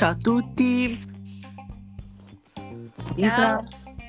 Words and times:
Ciao 0.00 0.12
a 0.12 0.16
tutti. 0.16 0.98
Isra, 3.16 3.60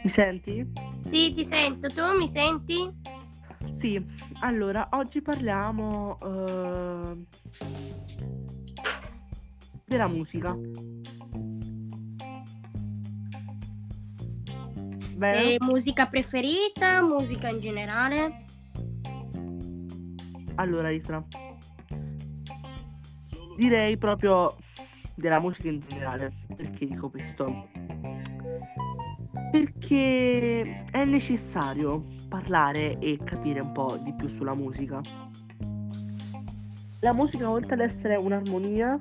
mi 0.03 0.09
senti? 0.09 0.71
Sì, 1.05 1.33
ti 1.33 1.45
sento. 1.45 1.89
Tu 1.89 2.01
mi 2.17 2.29
senti? 2.29 2.89
Sì, 3.77 4.01
allora 4.39 4.87
oggi 4.91 5.21
parliamo 5.21 6.17
eh, 6.17 7.25
della 9.83 10.07
musica. 10.07 10.57
Bene? 15.17 15.43
E 15.43 15.57
musica 15.59 16.05
preferita, 16.05 17.01
musica 17.01 17.49
in 17.49 17.59
generale? 17.59 18.45
Allora, 20.55 20.89
Isra, 20.89 21.21
direi 23.57 23.97
proprio 23.97 24.55
della 25.21 25.39
musica 25.39 25.69
in 25.69 25.79
generale. 25.79 26.33
Perché 26.55 26.85
dico 26.85 27.09
questo? 27.09 27.69
Perché 29.51 30.83
è 30.91 31.05
necessario 31.05 32.05
parlare 32.27 32.97
e 32.99 33.17
capire 33.23 33.61
un 33.61 33.71
po' 33.71 33.97
di 34.03 34.13
più 34.13 34.27
sulla 34.27 34.53
musica. 34.53 34.99
La 37.01 37.13
musica, 37.13 37.49
oltre 37.49 37.73
ad 37.75 37.79
essere 37.81 38.15
un'armonia, 38.15 38.99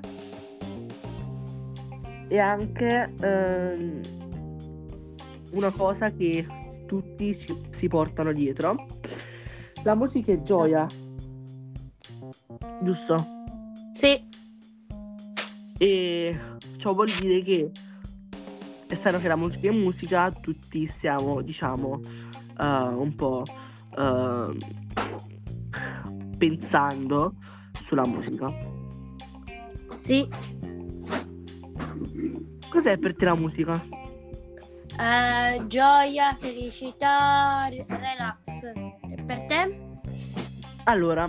è 2.27 2.37
anche 2.37 3.13
ehm, 3.19 4.01
una 5.51 5.71
cosa 5.71 6.11
che 6.11 6.45
tutti 6.87 7.37
ci- 7.37 7.67
si 7.71 7.87
portano 7.87 8.31
dietro. 8.31 8.85
La 9.83 9.95
musica 9.95 10.31
è 10.31 10.41
gioia, 10.41 10.87
giusto? 12.81 13.25
Sì. 13.93 14.30
E 15.81 16.39
ciò 16.77 16.93
vuol 16.93 17.09
dire 17.19 17.41
che, 17.41 17.71
essendo 18.87 19.17
che 19.17 19.27
la 19.27 19.35
musica 19.35 19.67
è 19.67 19.71
musica, 19.71 20.29
tutti 20.29 20.85
stiamo, 20.85 21.41
diciamo, 21.41 21.99
eh, 22.59 22.63
un 22.63 23.15
po' 23.15 23.43
eh, 23.97 24.57
pensando 26.37 27.33
sulla 27.73 28.05
musica. 28.05 28.53
Sì. 29.95 30.27
Cos'è 32.69 32.99
per 32.99 33.15
te 33.15 33.25
la 33.25 33.35
musica? 33.35 33.83
Eh, 34.99 35.65
gioia, 35.65 36.35
felicità, 36.35 37.67
re- 37.71 37.87
relax. 37.87 38.71
E 38.75 39.23
per 39.25 39.45
te? 39.47 39.89
Allora, 40.83 41.27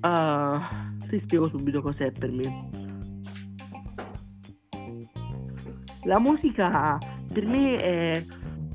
eh, 0.00 0.90
ti 1.12 1.20
spiego 1.20 1.46
subito 1.46 1.82
cos'è 1.82 2.10
per 2.10 2.32
me. 2.32 2.70
La 6.04 6.18
musica 6.18 6.98
per 7.30 7.44
me 7.44 7.76
è 7.76 8.24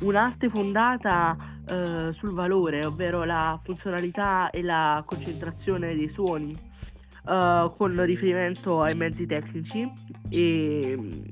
un'arte 0.01 0.47
fondata 0.47 1.35
eh, 1.67 2.13
sul 2.13 2.33
valore, 2.33 2.85
ovvero 2.85 3.23
la 3.23 3.59
funzionalità 3.63 4.51
e 4.51 4.61
la 4.61 5.03
concentrazione 5.03 5.95
dei 5.95 6.09
suoni, 6.09 6.51
eh, 6.51 7.71
con 7.75 8.05
riferimento 8.05 8.83
ai 8.83 8.95
mezzi 8.95 9.25
tecnici 9.25 9.91
e 10.29 11.23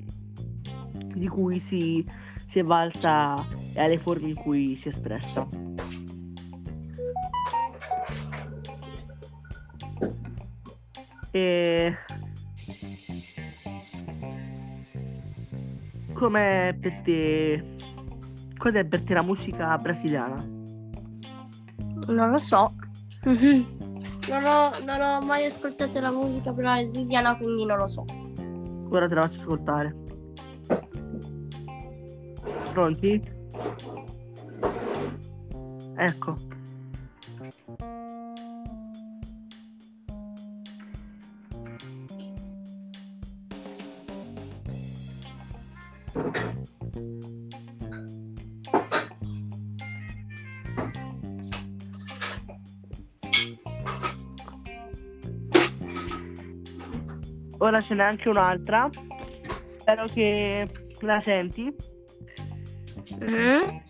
di 1.14 1.28
cui 1.28 1.60
si, 1.60 2.04
si 2.48 2.60
è 2.60 2.64
valsa 2.64 3.46
e 3.76 3.80
alle 3.80 4.00
forme 4.00 4.30
in 4.30 4.36
cui 4.36 4.76
si 4.76 4.88
è 4.88 4.92
espressa. 4.92 5.48
E 11.36 11.94
com'è 16.14 16.74
per 16.80 17.02
te? 17.04 17.76
Cos'è 18.56 18.86
per 18.86 19.04
te 19.04 19.14
la 19.14 19.22
musica 19.22 19.78
brasiliana? 19.78 20.42
Non 22.08 22.30
lo 22.32 22.38
so. 22.38 22.72
Mhm. 23.26 23.74
Non 24.28 24.44
ho, 24.44 24.72
non 24.84 25.02
ho 25.02 25.22
mai 25.22 25.46
ascoltato 25.46 26.00
la 26.00 26.10
musica 26.10 26.52
brasiliana, 26.52 27.38
quindi 27.38 27.64
non 27.64 27.78
lo 27.78 27.88
so. 27.88 28.06
Ora 28.90 29.08
te 29.08 29.14
la 29.14 29.22
faccio 29.22 29.42
ascoltare. 29.42 29.96
Pronti? 32.74 33.22
Ecco. 35.96 36.36
Ora 57.58 57.82
ce 57.82 57.94
n'è 57.96 58.04
anche 58.04 58.30
un'altra. 58.30 58.90
Spero 59.66 60.06
che 60.08 60.70
la 61.02 61.20
senti. 61.20 61.76
Mhm. 63.20 63.82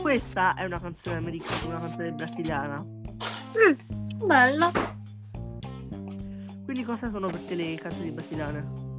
Questa 0.00 0.54
è 0.54 0.64
una 0.64 0.78
canzone 0.78 1.16
americana, 1.16 1.66
una 1.66 1.80
canzone 1.80 2.12
brasiliana. 2.12 2.86
Mm, 3.58 4.26
bella. 4.26 4.70
Quindi 6.64 6.84
cosa 6.84 7.10
sono 7.10 7.26
per 7.26 7.40
te 7.40 7.56
le 7.56 7.74
canzoni 7.74 8.12
brasiliane? 8.12 8.91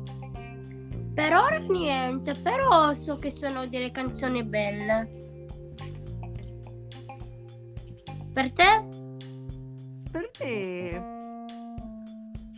Per 1.14 1.34
ora 1.34 1.60
niente, 1.60 2.34
però 2.34 2.94
so 2.94 3.18
che 3.18 3.30
sono 3.30 3.68
delle 3.68 3.92
canzoni 3.92 4.44
belle. 4.44 5.22
Per 8.34 8.52
te? 8.52 8.88
Per 10.12 10.32
me 10.40 11.14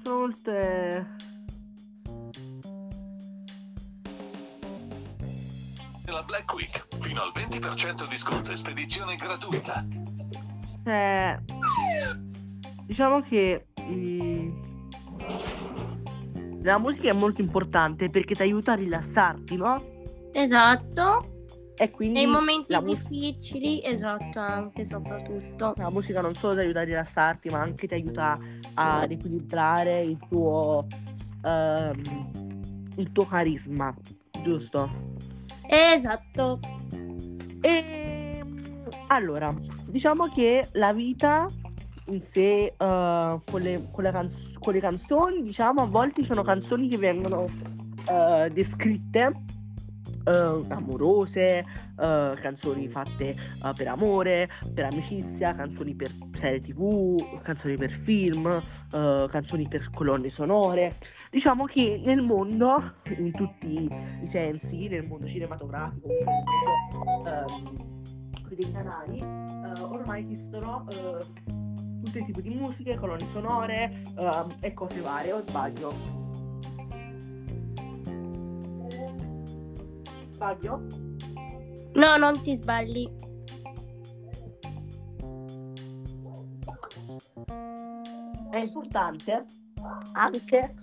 sono 0.02 0.20
molte 0.20 1.16
La 6.06 6.24
Black 6.24 6.54
Week, 6.54 6.88
fino 7.02 7.22
al 7.22 7.32
20% 7.34 8.08
di 8.08 8.18
sconto 8.18 8.52
e 8.52 8.56
spedizione 8.56 9.16
gratuita. 9.16 9.84
Cioè, 10.84 11.40
diciamo 12.86 13.20
che 13.22 13.66
mm, 13.82 14.65
la 16.66 16.78
musica 16.80 17.10
è 17.10 17.14
molto 17.14 17.42
importante 17.42 18.10
perché 18.10 18.36
ti 18.36 18.42
aiuta 18.42 18.74
a 18.74 18.76
rilassarti, 18.76 19.56
no? 19.56 19.84
Esatto. 20.34 21.30
E 21.78 21.92
quindi 21.92 22.20
Nei 22.20 22.28
momenti 22.28 22.78
difficili, 22.84 23.84
esatto, 23.84 24.40
anche 24.40 24.86
soprattutto. 24.86 25.74
la 25.76 25.90
musica 25.90 26.22
non 26.22 26.34
solo 26.34 26.54
ti 26.56 26.60
aiuta 26.62 26.80
a 26.80 26.84
rilassarti, 26.84 27.50
ma 27.50 27.60
anche 27.60 27.86
ti 27.88 27.94
aiuta 27.94 28.40
ad 28.76 29.12
equilibrare 29.12 30.02
il 30.02 30.18
tuo, 30.30 30.88
ehm, 31.44 32.92
il 32.96 33.12
tuo 33.12 33.26
carisma, 33.26 33.94
giusto? 34.42 34.90
Esatto. 35.68 36.60
E 37.60 38.44
allora, 39.08 39.54
diciamo 39.86 40.30
che 40.30 40.70
la 40.74 40.94
vita 40.94 41.48
in 42.08 42.22
sé, 42.22 42.66
eh, 42.66 42.74
con, 42.78 43.62
le, 43.62 43.88
con 43.92 44.04
canz- 44.04 44.58
con 44.60 44.74
le 44.74 44.80
canzoni, 44.80 45.42
diciamo, 45.42 45.82
a 45.82 45.86
volte 45.86 46.24
sono 46.24 46.44
canzoni 46.44 46.88
che 46.88 46.98
vengono 46.98 47.46
eh, 48.10 48.50
descritte 48.52 49.44
eh, 50.26 50.62
amorose, 50.70 51.58
eh, 51.58 51.66
canzoni 52.42 52.88
fatte 52.90 53.30
eh, 53.30 53.36
per 53.76 53.88
amore, 53.88 54.50
per 54.74 54.86
amicizia, 54.86 55.54
canzoni 55.56 55.94
per 55.96 56.12
serie 56.38 56.60
tv, 56.60 57.42
canzoni 57.42 57.76
per 57.76 57.92
film, 57.92 58.62
canzoni 58.90 59.68
per 59.68 59.90
colonne 59.94 60.30
sonore. 60.30 60.96
Diciamo 61.30 61.66
che 61.66 62.02
nel 62.04 62.22
mondo, 62.22 62.94
in 63.18 63.32
tutti 63.32 63.90
i 64.22 64.26
sensi, 64.26 64.88
nel 64.88 65.06
mondo 65.06 65.28
cinematografico, 65.28 66.08
nel 66.08 66.24
mondo 66.94 67.28
ehm, 67.28 68.56
dei 68.56 68.72
canali, 68.72 69.22
ormai 69.82 70.22
esistono 70.22 70.86
eh, 72.16 72.20
tutti 72.20 72.20
i 72.20 72.24
tipi 72.24 72.42
di 72.42 72.56
musiche, 72.56 72.96
colonne 72.96 73.28
sonore 73.32 74.02
ehm, 74.18 74.56
e 74.62 74.74
cose 74.74 75.02
varie, 75.02 75.34
o 75.34 75.44
sbaglio? 75.46 75.94
Sbaglio? 80.30 80.82
No, 81.94 82.18
non 82.18 82.42
ti 82.42 82.56
sbagli. 82.56 83.10
È 88.52 88.58
importante 88.58 89.44
anche 90.14 90.74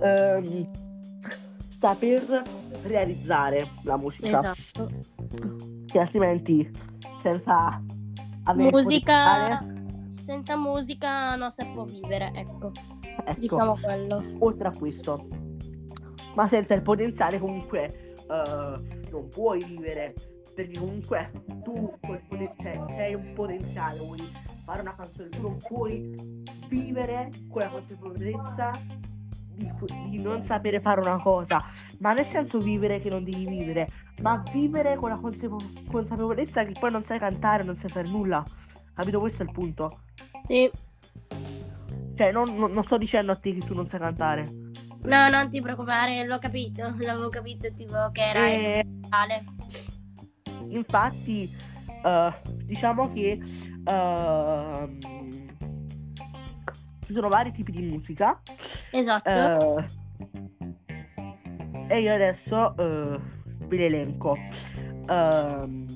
ehm, 0.00 0.70
saper 1.68 2.42
realizzare 2.82 3.68
la 3.82 3.96
musica, 3.96 4.38
Esatto. 4.38 4.90
che 5.86 5.98
altrimenti 5.98 6.70
senza 7.22 7.82
avere 8.44 8.70
Musica 8.70 9.73
senza 10.24 10.56
musica 10.56 11.36
non 11.36 11.50
si 11.50 11.66
può 11.66 11.84
vivere, 11.84 12.32
ecco. 12.34 12.72
ecco, 13.26 13.38
Diciamo 13.38 13.76
quello. 13.78 14.24
oltre 14.38 14.68
a 14.68 14.72
questo, 14.72 15.28
ma 16.34 16.48
senza 16.48 16.72
il 16.72 16.80
potenziale 16.80 17.38
comunque 17.38 18.14
eh, 18.16 19.02
non 19.10 19.28
puoi 19.28 19.62
vivere, 19.62 20.14
perché 20.54 20.78
comunque 20.78 21.30
tu 21.62 21.92
cioè, 22.58 22.80
se 22.88 23.02
hai 23.02 23.14
un 23.14 23.32
potenziale, 23.34 23.98
vuoi 23.98 24.26
fare 24.64 24.80
una 24.80 24.94
canzone, 24.94 25.28
tu 25.28 25.42
non 25.42 25.58
puoi 25.58 26.42
vivere 26.68 27.30
con 27.50 27.60
la 27.60 27.68
consapevolezza 27.68 28.70
di, 29.54 29.70
di 30.08 30.22
non 30.22 30.42
sapere 30.42 30.80
fare 30.80 31.00
una 31.00 31.20
cosa, 31.20 31.62
ma 31.98 32.14
nel 32.14 32.24
senso 32.24 32.60
vivere 32.60 32.98
che 32.98 33.10
non 33.10 33.24
devi 33.24 33.46
vivere, 33.46 33.88
ma 34.22 34.42
vivere 34.50 34.96
con 34.96 35.10
la 35.10 35.16
consapevo- 35.16 35.60
consapevolezza 35.90 36.64
che 36.64 36.72
poi 36.80 36.90
non 36.90 37.02
sai 37.02 37.18
cantare, 37.18 37.62
non 37.62 37.76
sai 37.76 37.90
fare 37.90 38.08
nulla. 38.08 38.42
Capito? 38.94 39.20
Questo 39.20 39.42
è 39.42 39.46
il 39.46 39.52
punto. 39.52 40.00
Sì. 40.46 40.70
Cioè, 42.16 42.30
non, 42.32 42.54
non- 42.56 42.70
non 42.70 42.82
sto 42.84 42.96
dicendo 42.96 43.32
a 43.32 43.36
te 43.36 43.52
che 43.54 43.66
tu 43.66 43.74
non 43.74 43.88
sai 43.88 44.00
cantare. 44.00 44.48
No, 45.02 45.28
non 45.28 45.48
ti 45.50 45.60
preoccupare, 45.60 46.24
l'ho 46.24 46.38
capito. 46.38 46.82
L'avevo 46.98 47.28
capito, 47.28 47.72
tipo 47.74 48.10
che 48.12 48.22
era 48.22 48.46
E 48.48 48.86
reale. 49.02 49.44
infatti, 50.68 51.50
eh, 52.04 52.32
diciamo 52.64 53.12
che 53.12 53.38
ehm, 53.84 54.98
ci 57.04 57.12
sono 57.12 57.28
vari 57.28 57.52
tipi 57.52 57.72
di 57.72 57.82
musica. 57.82 58.40
Esatto. 58.92 59.28
eh, 59.28 59.84
e 61.88 62.00
io 62.00 62.14
adesso 62.14 62.74
eh, 62.76 63.18
ve 63.66 63.76
li 63.76 63.84
elenco. 63.84 64.36
Ehm, 65.08 65.86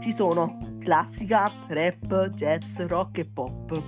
ci 0.00 0.14
sono 0.16 0.56
classica, 0.90 1.50
rap, 1.66 2.28
jazz, 2.36 2.78
rock 2.86 3.18
e 3.18 3.24
pop. 3.24 3.82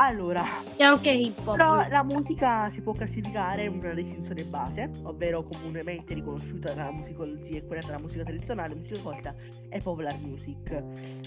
Allora, 0.00 0.44
E 0.76 0.82
anche 0.82 1.10
hip 1.10 1.38
hop. 1.46 1.56
però 1.56 1.88
la 1.88 2.02
musica 2.02 2.68
si 2.70 2.80
può 2.80 2.92
classificare 2.94 3.64
in 3.64 3.78
una 3.78 3.94
distinzione 3.94 4.42
base, 4.44 4.90
ovvero 5.04 5.44
comunemente 5.44 6.14
riconosciuta 6.14 6.72
dalla 6.72 6.90
musicologia 6.90 7.58
e 7.58 7.64
quella 7.66 7.82
della 7.82 7.98
musica 8.00 8.24
tradizionale, 8.24 8.74
musica 8.74 9.00
colta 9.00 9.34
e 9.68 9.78
popular 9.80 10.18
music. 10.20 10.82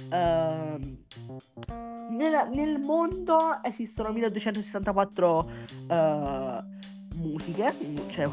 Ehm, 0.10 0.98
nella- 2.12 2.44
nel 2.46 2.78
mondo 2.80 3.38
esistono 3.64 4.12
1264 4.12 5.50
eh, 5.88 6.64
musiche, 7.16 7.74
cioè, 8.10 8.30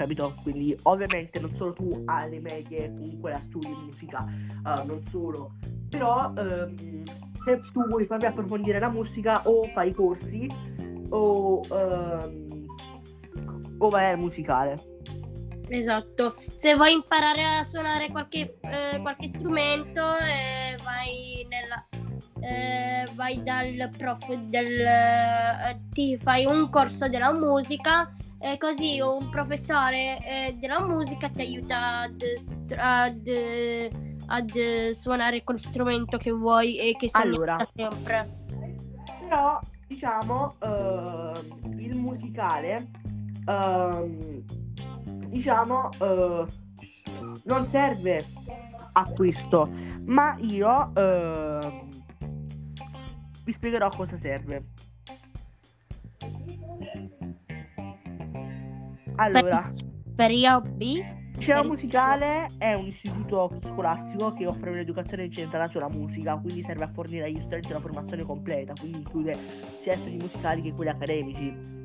capito? 0.00 0.34
Quindi 0.42 0.74
ovviamente 0.84 1.38
non 1.38 1.52
solo 1.54 1.74
tu 1.74 2.02
alle 2.06 2.40
medie 2.40 2.88
comunque 2.88 3.32
la 3.32 3.40
studi 3.40 3.68
musica, 3.68 4.24
eh, 4.26 4.84
non 4.84 5.02
solo, 5.10 5.52
però 5.90 6.32
ehm, 6.34 7.02
se 7.44 7.60
tu 7.72 7.86
vuoi 7.86 8.06
proprio 8.06 8.30
approfondire 8.30 8.78
la 8.78 8.88
musica 8.88 9.46
o 9.46 9.64
fai 9.64 9.92
corsi 9.92 10.48
o, 11.10 11.60
ehm, 11.70 12.66
o 13.78 13.88
vai 13.90 14.10
al 14.12 14.18
musicale. 14.18 14.78
Esatto. 15.68 16.36
Se 16.54 16.74
vuoi 16.74 16.94
imparare 16.94 17.44
a 17.44 17.62
suonare 17.62 18.08
qualche, 18.10 18.56
eh, 18.60 18.98
qualche 19.02 19.28
strumento, 19.28 20.00
eh, 20.16 20.76
vai 20.82 21.46
nella. 21.48 21.86
eh, 22.42 23.06
vai 23.14 23.42
dal 23.42 23.90
prof 23.96 24.32
del. 24.32 24.80
eh, 24.80 25.78
ti 25.90 26.16
fai 26.16 26.46
un 26.46 26.70
corso 26.70 27.06
della 27.08 27.32
musica 27.32 28.16
e 28.42 28.56
così 28.56 29.00
un 29.00 29.28
professore 29.28 30.18
eh, 30.24 30.56
della 30.58 30.80
musica 30.80 31.28
ti 31.28 31.42
aiuta 31.42 32.00
ad, 32.00 32.22
ad, 32.74 33.28
ad 34.26 34.90
suonare 34.92 35.44
quel 35.44 35.58
strumento 35.58 36.16
che 36.16 36.30
vuoi 36.30 36.78
e 36.78 36.96
che 36.96 37.10
sogni 37.10 37.34
Allora. 37.34 37.58
sempre. 37.74 38.44
Però 39.20 39.60
diciamo 39.86 40.56
ehm, 40.58 41.78
il 41.78 41.96
musicale 41.96 42.88
ehm, 43.44 44.42
diciamo 45.26 45.90
eh, 46.00 46.46
non 47.44 47.64
serve 47.64 48.24
a 48.92 49.04
questo, 49.04 49.68
ma 50.06 50.36
io 50.38 50.92
ehm, 50.94 51.88
vi 53.44 53.52
spiegherò 53.52 53.90
cosa 53.90 54.18
serve. 54.18 54.64
Allora, 59.20 59.70
Per 60.14 60.30
gli 60.30 60.46
hobby, 60.46 61.04
liceo 61.34 61.62
musicale 61.62 62.46
è 62.56 62.72
un 62.72 62.86
istituto 62.86 63.52
scolastico 63.62 64.32
che 64.32 64.46
offre 64.46 64.70
un'educazione 64.70 65.24
incentrata 65.24 65.68
sulla 65.68 65.90
musica, 65.90 66.36
quindi 66.36 66.62
serve 66.62 66.84
a 66.84 66.90
fornire 66.90 67.26
agli 67.26 67.38
studenti 67.38 67.70
una 67.70 67.80
formazione 67.80 68.22
completa, 68.22 68.72
quindi 68.78 68.96
include 68.96 69.36
sia 69.80 69.94
studi 69.98 70.16
musicali 70.16 70.62
che 70.62 70.72
quelli 70.72 70.90
accademici. 70.90 71.79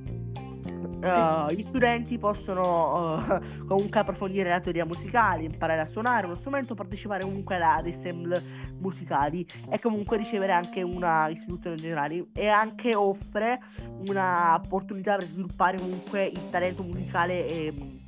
Uh, 1.06 1.52
gli 1.54 1.62
studenti 1.62 2.18
possono 2.18 3.18
uh, 3.18 3.66
comunque 3.68 4.00
approfondire 4.00 4.50
la 4.50 4.60
teoria 4.60 4.86
musicale, 4.86 5.44
imparare 5.44 5.82
a 5.82 5.86
suonare 5.86 6.26
uno 6.26 6.34
strumento, 6.34 6.74
partecipare 6.74 7.22
comunque 7.24 7.58
ad 7.58 7.86
ensemble 7.86 8.42
musicali 8.80 9.46
e 9.70 9.80
comunque 9.80 10.18
ricevere 10.18 10.54
anche 10.54 10.82
una 10.82 11.28
istruzione 11.30 11.76
generale 11.76 12.30
e 12.34 12.48
anche 12.48 12.96
offre 12.96 13.60
un'opportunità 14.08 15.18
per 15.18 15.28
sviluppare 15.28 15.78
comunque 15.78 16.26
il 16.26 16.50
talento 16.50 16.82
musicale 16.82 17.48
e 17.48 18.02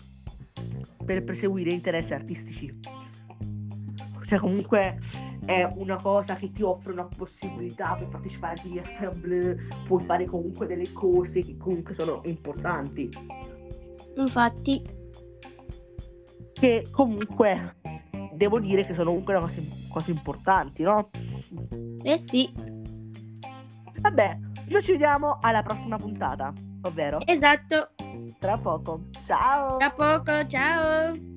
per 1.05 1.23
perseguire 1.23 1.69
interessi 1.69 2.13
artistici. 2.13 2.79
Cioè 4.25 4.39
comunque 4.39 4.97
è 5.47 5.69
una 5.75 5.95
cosa 5.95 6.35
che 6.35 6.51
ti 6.51 6.61
offre 6.61 6.91
una 6.91 7.05
possibilità 7.07 7.95
per 7.95 8.09
partecipare 8.09 8.61
agli 8.63 8.77
ensemble, 8.77 9.57
puoi 9.87 10.03
fare 10.03 10.25
comunque 10.25 10.67
delle 10.67 10.91
cose 10.91 11.41
che 11.41 11.55
comunque 11.57 11.93
sono 11.93 12.21
importanti. 12.25 13.09
infatti, 14.17 14.81
Che 16.51 16.87
comunque 16.91 17.75
devo 18.33 18.59
dire 18.59 18.85
che 18.85 18.93
sono 18.93 19.09
comunque 19.09 19.35
una 19.35 19.47
cosa, 19.47 19.61
cose 19.89 20.11
importanti, 20.11 20.83
no? 20.83 21.09
eh 22.03 22.17
sì, 22.17 22.51
Vabbè, 23.99 24.37
noi 24.67 24.81
ci 24.81 24.91
vediamo 24.91 25.39
alla 25.41 25.63
prossima 25.63 25.97
puntata, 25.97 26.53
ovvero 26.83 27.19
esatto. 27.25 27.89
tra 28.39 28.57
poco. 28.57 29.05
Ciao! 29.25 29.77
Tra 29.77 29.91
poco, 29.91 30.45
ciao. 30.47 31.35